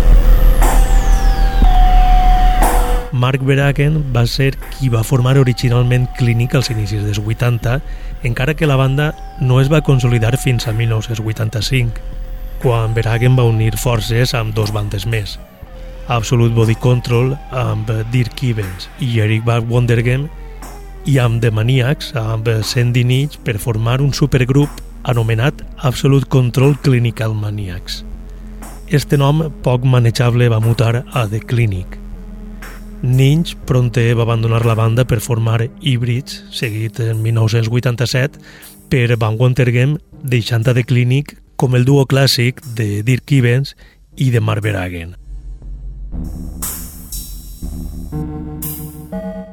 Mark 3.19 3.43
Verhagen 3.43 3.99
va 4.15 4.23
ser 4.31 4.53
qui 4.77 4.89
va 4.93 5.03
formar 5.03 5.35
originalment 5.41 6.07
Clinic 6.19 6.55
als 6.55 6.71
inicis 6.71 7.03
dels 7.03 7.19
80, 7.19 7.81
encara 8.23 8.55
que 8.55 8.69
la 8.71 8.79
banda 8.79 9.11
no 9.41 9.59
es 9.61 9.71
va 9.73 9.83
consolidar 9.83 10.37
fins 10.39 10.69
a 10.69 10.73
1985, 10.73 11.99
quan 12.63 12.95
Verhagen 12.95 13.35
va 13.39 13.49
unir 13.51 13.75
forces 13.77 14.35
amb 14.39 14.55
dos 14.55 14.71
bandes 14.75 15.07
més, 15.07 15.39
Absolute 16.09 16.55
Body 16.55 16.79
Control 16.79 17.35
amb 17.51 17.91
Dirk 18.15 18.43
Evans 18.47 18.89
i 19.05 19.19
Eric 19.21 19.45
Van 19.45 19.67
Wondergem 19.69 20.25
i 21.05 21.19
amb 21.21 21.43
The 21.43 21.51
Maniacs 21.53 22.15
amb 22.17 22.49
Sandy 22.65 23.05
Nietzsche 23.05 23.43
per 23.45 23.59
formar 23.61 24.01
un 24.01 24.15
supergrup 24.17 24.81
anomenat 25.03 25.61
Absolute 25.77 26.31
Control 26.33 26.79
Clinical 26.81 27.35
Maniacs. 27.35 28.05
Este 28.89 29.21
nom 29.21 29.51
poc 29.63 29.85
manejable 29.85 30.49
va 30.49 30.65
mutar 30.65 31.05
a 31.13 31.29
The 31.29 31.45
Clinic. 31.45 32.08
Ninch 33.03 33.55
pronte 33.65 34.03
va 34.15 34.25
abandonar 34.25 34.65
la 34.67 34.75
banda 34.75 35.05
per 35.07 35.21
formar 35.23 35.69
Hybrids, 35.81 36.43
seguit 36.51 36.99
en 36.99 37.23
1987 37.23 38.41
per 38.91 39.15
Van 39.17 39.37
Wontergem, 39.39 39.99
deixant 40.23 40.67
The 40.67 40.83
Clinic 40.83 41.37
com 41.57 41.77
el 41.79 41.85
duo 41.87 42.07
clàssic 42.11 42.59
de 42.75 43.05
Dirk 43.07 43.31
Evans 43.39 43.77
i 44.17 44.33
de 44.35 44.41
Mark 44.41 44.63
Verhagen. 44.67 45.15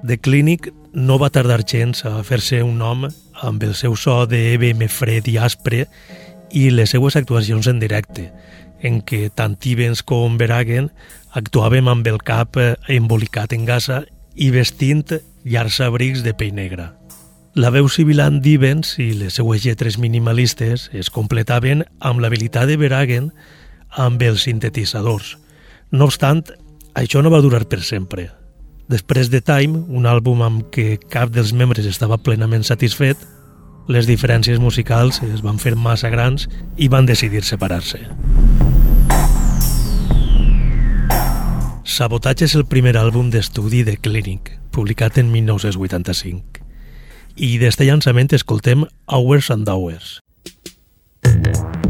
The 0.05 0.17
Clinic 0.17 0.71
no 0.93 1.19
va 1.21 1.29
tardar 1.29 1.61
gens 1.65 2.01
a 2.05 2.23
fer-se 2.23 2.63
un 2.63 2.79
nom 2.81 3.05
amb 3.05 3.63
el 3.63 3.75
seu 3.77 3.95
so 3.95 4.23
de 4.25 4.55
EBM 4.55 4.87
fred 4.89 5.29
i 5.29 5.37
aspre 5.37 5.85
i 6.49 6.71
les 6.73 6.89
seues 6.93 7.15
actuacions 7.15 7.67
en 7.67 7.77
directe, 7.81 8.31
en 8.81 9.01
què 9.05 9.29
tant 9.29 9.57
Evans 9.65 10.01
com 10.01 10.37
Verhagen 10.37 10.89
actuàvem 11.35 11.87
amb 11.91 12.07
el 12.07 12.21
cap 12.23 12.57
embolicat 12.87 13.53
en 13.53 13.65
gasa 13.67 14.03
i 14.35 14.51
vestint 14.55 15.17
llargs 15.43 15.81
abrics 15.83 16.23
de 16.23 16.33
pell 16.33 16.55
negra. 16.55 16.93
La 17.55 17.71
veu 17.71 17.87
sibilant 17.87 18.41
d'Ivens 18.43 18.97
i 18.99 19.13
les 19.15 19.37
seues 19.39 19.63
lletres 19.63 19.95
minimalistes 19.95 20.89
es 20.91 21.11
completaven 21.11 21.85
amb 22.03 22.19
l'habilitat 22.19 22.67
de 22.67 22.75
Verhagen 22.79 23.29
amb 23.95 24.23
els 24.27 24.43
sintetitzadors. 24.43 25.37
No 25.91 26.09
obstant, 26.09 26.43
això 26.95 27.23
no 27.23 27.31
va 27.31 27.39
durar 27.43 27.63
per 27.71 27.79
sempre. 27.83 28.27
Després 28.91 29.31
de 29.31 29.39
Time, 29.41 29.85
un 29.87 30.05
àlbum 30.05 30.43
amb 30.43 30.67
què 30.71 30.97
cap 31.09 31.31
dels 31.31 31.53
membres 31.55 31.87
estava 31.87 32.19
plenament 32.19 32.67
satisfet, 32.67 33.17
les 33.87 34.07
diferències 34.09 34.59
musicals 34.59 35.21
es 35.23 35.43
van 35.45 35.59
fer 35.61 35.75
massa 35.75 36.09
grans 36.09 36.49
i 36.75 36.89
van 36.91 37.07
decidir 37.07 37.43
separar-se. 37.47 38.03
Sabotatge 41.85 42.47
és 42.47 42.55
el 42.57 42.65
primer 42.65 42.95
àlbum 42.97 43.27
d'estudi 43.29 43.83
de 43.85 43.93
Clinic, 44.01 44.49
publicat 44.73 45.19
en 45.21 45.29
1985 45.29 46.63
i 47.35 47.51
d'este 47.61 47.85
llançament 47.85 48.33
escoltem 48.33 48.87
Hours 49.05 49.51
and 49.53 49.69
Hours. 49.69 50.17
Arkinder 51.21 51.84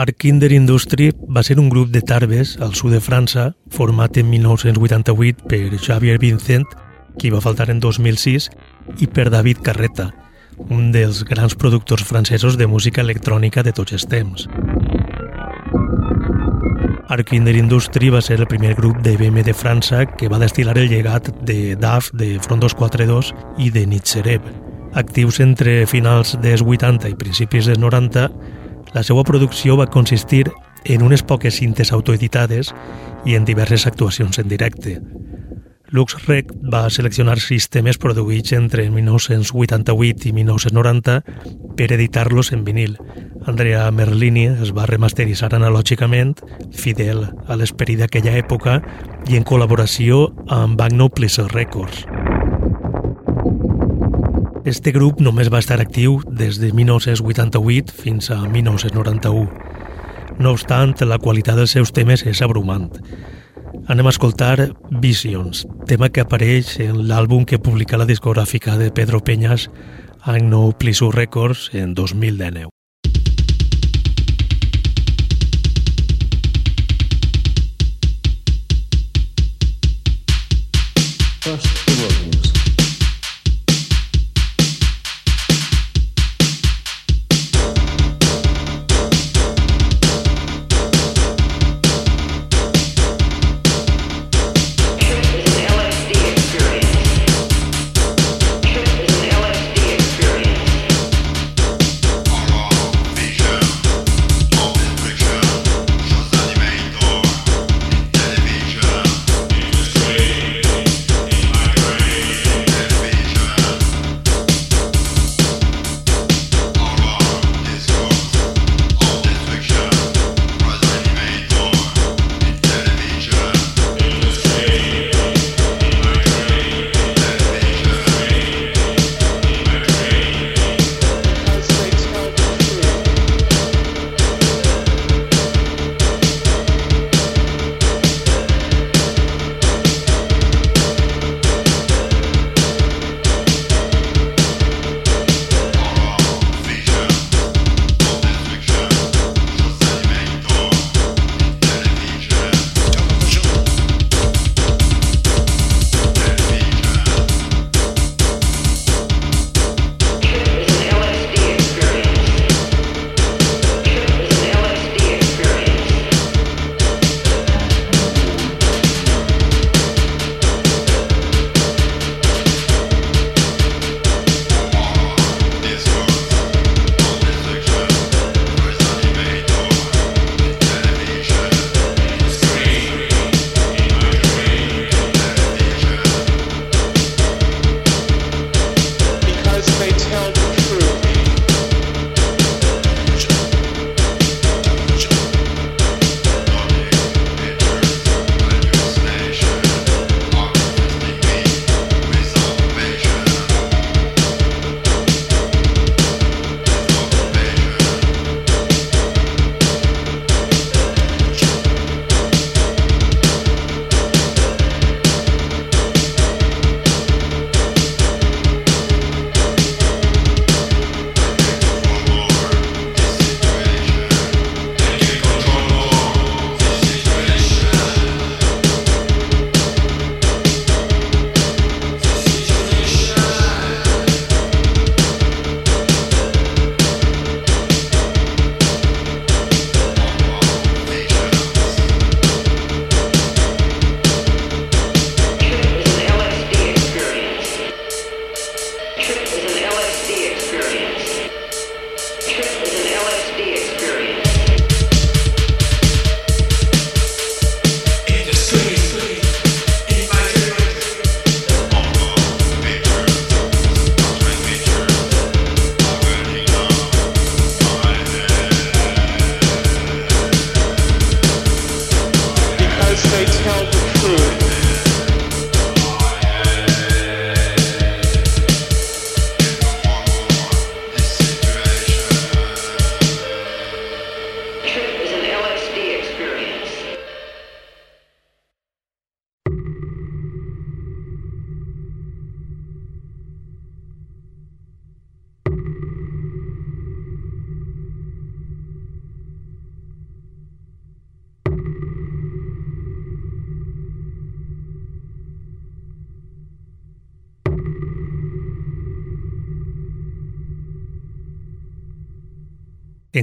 Industry 0.00 1.10
va 1.28 1.42
ser 1.42 1.58
un 1.58 1.68
grup 1.68 1.90
de 1.90 2.00
tarbes 2.00 2.56
al 2.60 2.74
sud 2.74 2.92
de 2.92 3.00
França 3.00 3.54
format 3.68 4.16
en 4.16 4.30
1988 4.30 5.44
per 5.46 5.76
Xavier 5.76 6.18
Vincent, 6.18 6.64
qui 7.18 7.28
va 7.28 7.40
faltar 7.40 7.68
en 7.70 7.80
2006, 7.80 8.48
i 8.98 9.06
per 9.06 9.28
David 9.28 9.60
Carreta, 9.60 10.10
un 10.56 10.90
dels 10.92 11.24
grans 11.24 11.54
productors 11.54 12.04
francesos 12.04 12.56
de 12.56 12.66
música 12.66 13.02
electrònica 13.02 13.62
de 13.62 13.72
tots 13.72 13.92
els 13.92 14.06
temps. 14.08 14.48
Arkinder 17.10 17.56
Industry 17.56 18.08
va 18.08 18.22
ser 18.22 18.38
el 18.40 18.46
primer 18.46 18.74
grup 18.76 19.02
de 19.02 19.16
BM 19.18 19.42
de 19.44 19.52
França 19.52 20.06
que 20.06 20.28
va 20.28 20.38
destilar 20.38 20.78
el 20.78 20.88
llegat 20.88 21.28
de 21.44 21.76
DAF, 21.76 22.08
de 22.14 22.38
Front 22.40 22.62
242 22.62 23.34
i 23.58 23.68
de 23.70 23.84
Nitzerev. 23.86 24.48
Actius 24.94 25.40
entre 25.40 25.84
finals 25.86 26.38
dels 26.40 26.62
80 26.62 27.10
i 27.10 27.18
principis 27.18 27.66
dels 27.66 27.78
90, 27.78 28.30
la 28.94 29.04
seva 29.06 29.24
producció 29.24 29.76
va 29.78 29.90
consistir 29.90 30.46
en 30.84 31.02
unes 31.02 31.22
poques 31.22 31.60
cintes 31.60 31.92
autoeditades 31.92 32.74
i 33.26 33.36
en 33.36 33.44
diverses 33.44 33.86
actuacions 33.86 34.38
en 34.38 34.48
directe. 34.48 34.98
LuxRec 35.90 36.52
va 36.70 36.84
seleccionar 36.94 37.40
sistemes 37.42 37.98
produïts 37.98 38.54
entre 38.54 38.84
1988 38.94 40.28
i 40.30 40.32
1990 40.36 41.16
per 41.76 41.88
editar-los 41.96 42.52
en 42.54 42.62
vinil. 42.64 42.94
Andrea 43.50 43.90
Merlini 43.90 44.46
es 44.52 44.70
va 44.76 44.86
remasteritzar 44.86 45.50
analògicament, 45.58 46.36
fidel 46.70 47.26
a 47.26 47.58
l'esperit 47.58 48.04
d'aquella 48.04 48.38
època 48.38 48.78
i 49.26 49.40
en 49.40 49.46
col·laboració 49.46 50.28
amb 50.46 50.78
Bagno 50.78 51.10
Pleasure 51.10 51.50
Records. 51.50 52.06
Este 54.64 54.92
grup 54.92 55.22
només 55.24 55.48
va 55.48 55.58
estar 55.62 55.78
actiu 55.80 56.18
des 56.28 56.58
de 56.60 56.68
1988 56.76 57.94
fins 57.96 58.28
a 58.30 58.42
1991. 58.44 59.48
No 60.38 60.52
obstant, 60.52 60.92
la 61.08 61.18
qualitat 61.18 61.56
dels 61.56 61.72
seus 61.72 61.92
temes 61.96 62.26
és 62.28 62.42
abrumant. 62.44 62.90
Anem 63.88 64.06
a 64.06 64.12
escoltar 64.12 64.70
Visions, 65.00 65.64
tema 65.88 66.10
que 66.12 66.20
apareix 66.20 66.74
en 66.84 67.06
l'àlbum 67.08 67.46
que 67.48 67.58
publica 67.58 67.96
la 67.96 68.08
discogràfica 68.08 68.76
de 68.76 68.90
Pedro 68.92 69.22
Peñas, 69.24 69.70
Agno 70.20 70.72
Plisu 70.76 71.10
Records, 71.10 71.70
en 71.72 71.94
2019. 71.94 72.79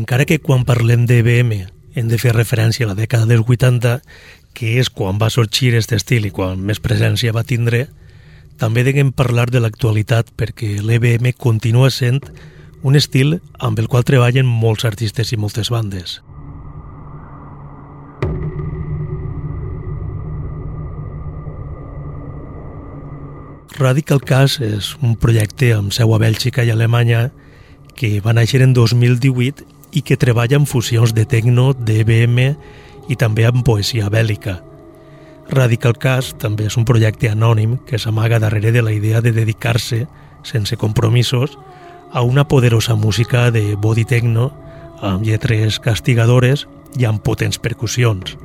Encara 0.07 0.23
que 0.23 0.37
quan 0.39 0.61
parlem 0.63 1.01
d'EBM 1.03 1.49
hem 1.99 2.07
de 2.07 2.15
fer 2.15 2.31
referència 2.31 2.85
a 2.85 2.93
la 2.93 2.95
dècada 2.95 3.27
dels 3.27 3.43
80, 3.43 3.97
que 4.55 4.77
és 4.79 4.87
quan 4.87 5.19
va 5.19 5.27
sorgir 5.27 5.73
aquest 5.73 5.91
estil 5.97 6.29
i 6.29 6.31
quan 6.31 6.63
més 6.63 6.79
presència 6.79 7.33
va 7.35 7.43
tindre, 7.43 7.89
també 8.55 8.85
deguem 8.87 9.11
parlar 9.11 9.49
de 9.51 9.59
l'actualitat 9.59 10.31
perquè 10.39 10.77
l'EBM 10.79 11.33
continua 11.35 11.91
sent 11.91 12.23
un 12.87 12.95
estil 12.95 13.41
amb 13.59 13.83
el 13.83 13.91
qual 13.91 14.07
treballen 14.07 14.47
molts 14.47 14.87
artistes 14.87 15.35
i 15.35 15.41
moltes 15.43 15.67
bandes. 15.75 16.21
Radical 23.75 24.23
Cash 24.23 24.61
és 24.63 24.95
un 25.03 25.19
projecte 25.19 25.75
amb 25.75 25.91
seu 25.91 26.15
a 26.15 26.23
Bèlgica 26.23 26.63
i 26.63 26.71
Alemanya 26.71 27.33
que 27.99 28.21
va 28.23 28.31
néixer 28.31 28.63
en 28.63 28.71
2018 28.71 29.75
i 29.91 30.01
que 30.01 30.17
treballa 30.17 30.57
amb 30.59 30.67
fusions 30.67 31.13
de 31.15 31.25
techno, 31.25 31.73
d'EBM 31.73 32.39
i 33.07 33.15
també 33.15 33.45
amb 33.47 33.63
poesia 33.65 34.09
bèl·lica. 34.11 34.59
Radical 35.49 35.95
Cast 35.95 36.38
també 36.43 36.67
és 36.67 36.75
un 36.75 36.85
projecte 36.85 37.29
anònim 37.31 37.77
que 37.88 37.99
s'amaga 37.99 38.39
darrere 38.43 38.73
de 38.75 38.83
la 38.83 38.91
idea 38.91 39.21
de 39.21 39.31
dedicar-se, 39.31 40.05
sense 40.43 40.75
compromisos, 40.77 41.57
a 42.11 42.21
una 42.21 42.47
poderosa 42.47 42.95
música 42.95 43.51
de 43.51 43.75
body 43.75 44.05
techno 44.05 44.51
amb 45.01 45.23
lletres 45.23 45.79
castigadores 45.79 46.67
i 46.97 47.05
amb 47.05 47.21
potents 47.23 47.59
percussions. 47.59 48.35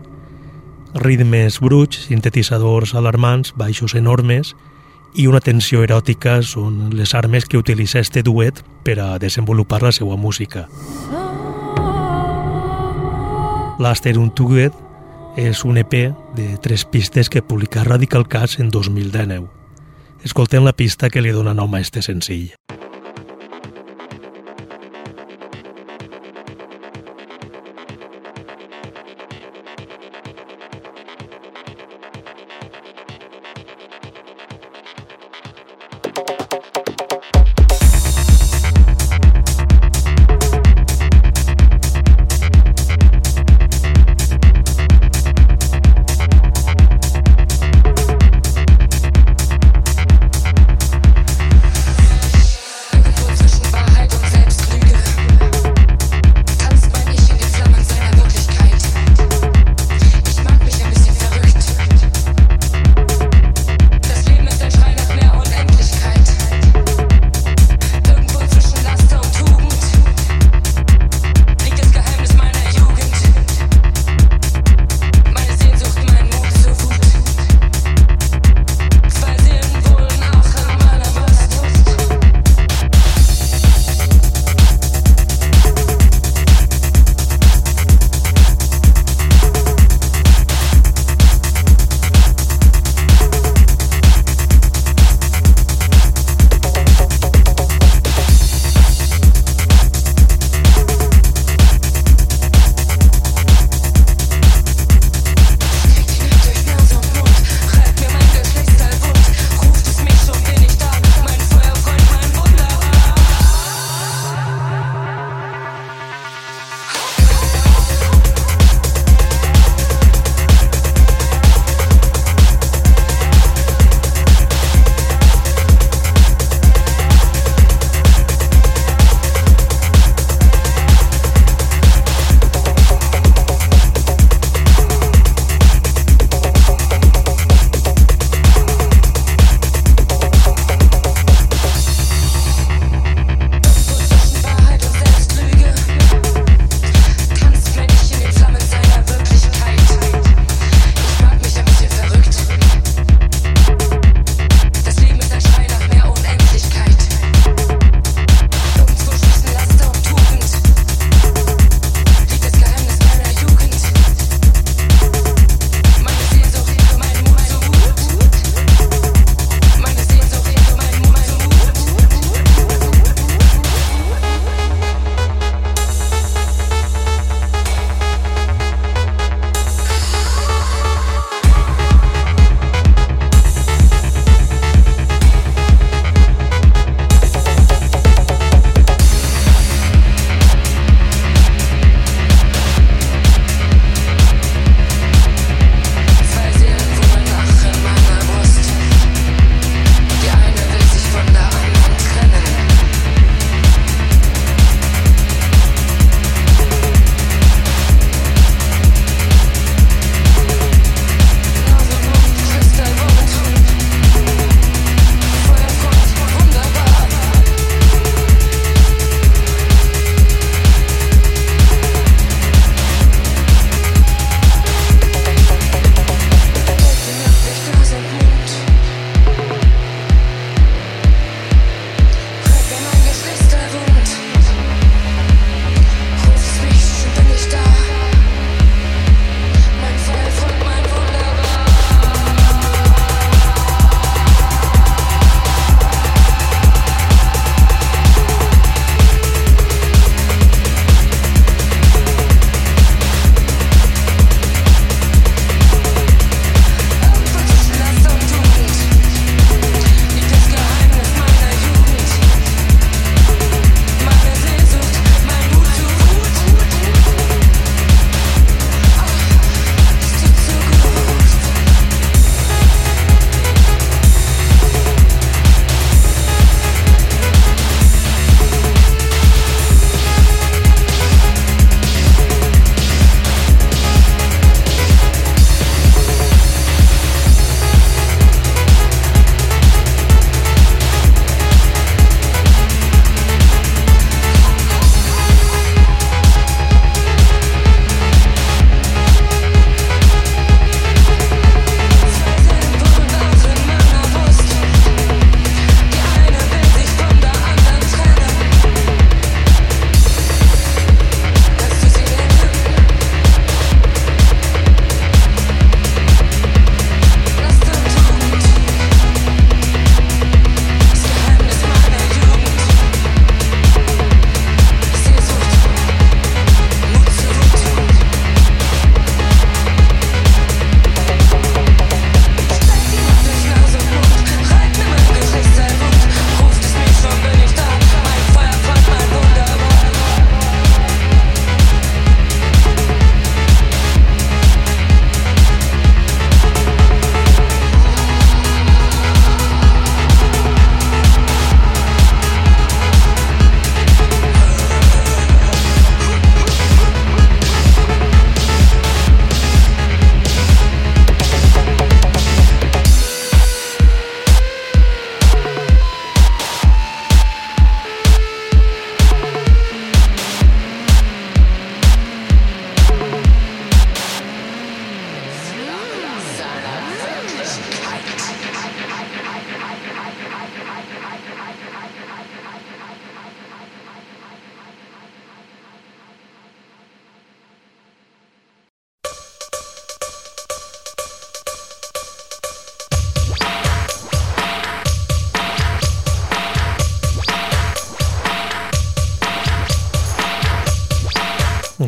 Ritmes 0.95 1.59
bruts, 1.61 2.07
sintetitzadors 2.09 2.95
alarmants, 2.95 3.55
baixos 3.57 3.95
enormes 3.95 4.55
i 5.15 5.27
una 5.29 5.41
tensió 5.45 5.83
eròtica 5.85 6.39
són 6.47 6.91
les 6.97 7.15
armes 7.15 7.45
que 7.45 7.59
utilitza 7.61 8.01
este 8.01 8.23
duet 8.23 8.63
per 8.85 8.99
a 9.01 9.09
desenvolupar 9.21 9.83
la 9.83 9.93
seva 9.93 10.17
música. 10.17 10.69
L'Aster 13.83 14.17
Untugged 14.19 14.73
és 15.37 15.65
un 15.65 15.81
EP 15.81 15.95
de 16.37 16.47
tres 16.63 16.85
pistes 16.85 17.29
que 17.29 17.43
publica 17.43 17.85
Radical 17.85 18.29
Cast 18.29 18.61
en 18.61 18.71
2019. 18.71 19.49
Escoltem 20.25 20.65
la 20.65 20.77
pista 20.77 21.11
que 21.11 21.23
li 21.23 21.33
dona 21.35 21.55
nom 21.55 21.75
a 21.75 21.81
este 21.81 22.03
senzill. 22.03 22.53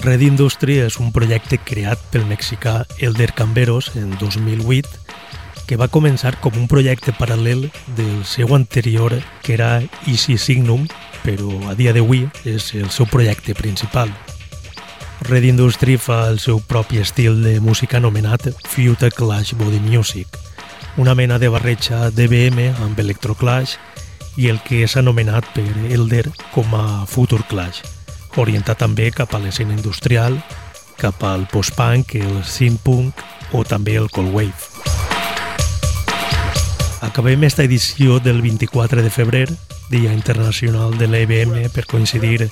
Red 0.04 0.20
Industry 0.20 0.82
és 0.84 0.98
un 1.00 1.14
projecte 1.16 1.56
creat 1.56 2.00
pel 2.12 2.26
mexicà 2.28 2.82
Elder 3.00 3.30
Camberos 3.32 3.86
en 3.96 4.10
2008 4.20 5.64
que 5.64 5.78
va 5.80 5.88
començar 5.88 6.34
com 6.44 6.58
un 6.60 6.66
projecte 6.68 7.14
paral·lel 7.16 7.70
del 7.96 8.18
seu 8.28 8.52
anterior 8.52 9.16
que 9.40 9.54
era 9.56 9.80
Easy 10.04 10.36
Signum, 10.36 10.84
però 11.24 11.56
a 11.72 11.74
dia 11.78 11.96
d'avui 11.96 12.26
és 12.44 12.68
el 12.76 12.92
seu 12.92 13.08
projecte 13.08 13.56
principal. 13.56 14.12
Red 15.24 15.48
Industry 15.48 15.96
fa 15.96 16.28
el 16.28 16.36
seu 16.36 16.60
propi 16.60 17.00
estil 17.00 17.40
de 17.40 17.56
música 17.64 17.96
anomenat 17.96 18.50
Future 18.68 19.08
Clash 19.08 19.56
Body 19.56 19.80
Music, 19.80 20.28
una 21.00 21.16
mena 21.16 21.40
de 21.40 21.48
barreja 21.48 22.10
d'EBM 22.12 22.76
amb 22.84 23.00
Electroclash 23.00 23.78
i 24.36 24.52
el 24.52 24.60
que 24.68 24.84
és 24.84 25.00
anomenat 25.00 25.48
per 25.56 25.70
Elder 25.88 26.26
com 26.52 26.76
a 26.76 27.06
Future 27.08 27.48
Clash, 27.48 28.03
orientat 28.40 28.80
també 28.82 29.10
cap 29.14 29.34
a 29.34 29.40
l'escena 29.42 29.74
industrial, 29.76 30.38
cap 31.00 31.22
al 31.24 31.46
post-punk, 31.50 32.16
el 32.18 32.42
synth-punk 32.44 33.20
o 33.52 33.64
també 33.64 33.96
el 34.00 34.10
cold 34.10 34.34
wave. 34.34 34.54
Acabem 37.04 37.44
esta 37.44 37.62
edició 37.62 38.18
del 38.18 38.40
24 38.42 39.02
de 39.02 39.10
febrer, 39.10 39.48
Dia 39.90 40.12
Internacional 40.12 40.96
de 40.96 41.06
l'EBM, 41.06 41.68
per 41.70 41.84
coincidir 41.86 42.48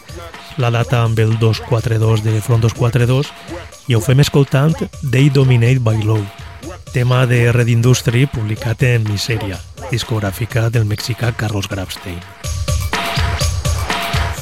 la 0.60 0.70
data 0.70 1.02
amb 1.02 1.18
el 1.18 1.38
242 1.38 2.22
de 2.22 2.40
Front 2.44 2.62
242 2.62 3.32
i 3.88 3.96
ho 3.96 4.02
fem 4.04 4.20
escoltant 4.20 4.76
They 5.00 5.30
Dominate 5.30 5.80
by 5.80 6.04
Law, 6.04 6.20
tema 6.92 7.24
de 7.26 7.50
Red 7.52 7.72
Industry 7.72 8.26
publicat 8.26 8.84
en 8.84 9.08
Miseria, 9.08 9.58
discogràfica 9.90 10.68
del 10.68 10.84
mexicà 10.84 11.32
Carlos 11.32 11.68
Grabstein. 11.72 12.20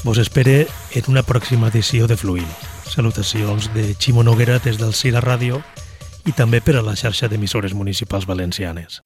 Vos 0.03 0.17
espere 0.17 0.67
en 0.95 1.05
una 1.09 1.23
pròxima 1.23 1.69
edició 1.69 2.07
de 2.09 2.17
Fluïn. 2.17 2.47
Salutacions 2.89 3.69
de 3.75 3.93
Ximo 4.01 4.23
Noguera 4.25 4.57
des 4.59 4.79
del 4.81 4.95
Cira 4.97 5.21
Ràdio 5.21 5.61
i 6.25 6.33
també 6.33 6.63
per 6.65 6.79
a 6.79 6.83
la 6.87 6.97
xarxa 6.97 7.29
d'emissores 7.29 7.75
municipals 7.77 8.25
valencianes. 8.25 9.03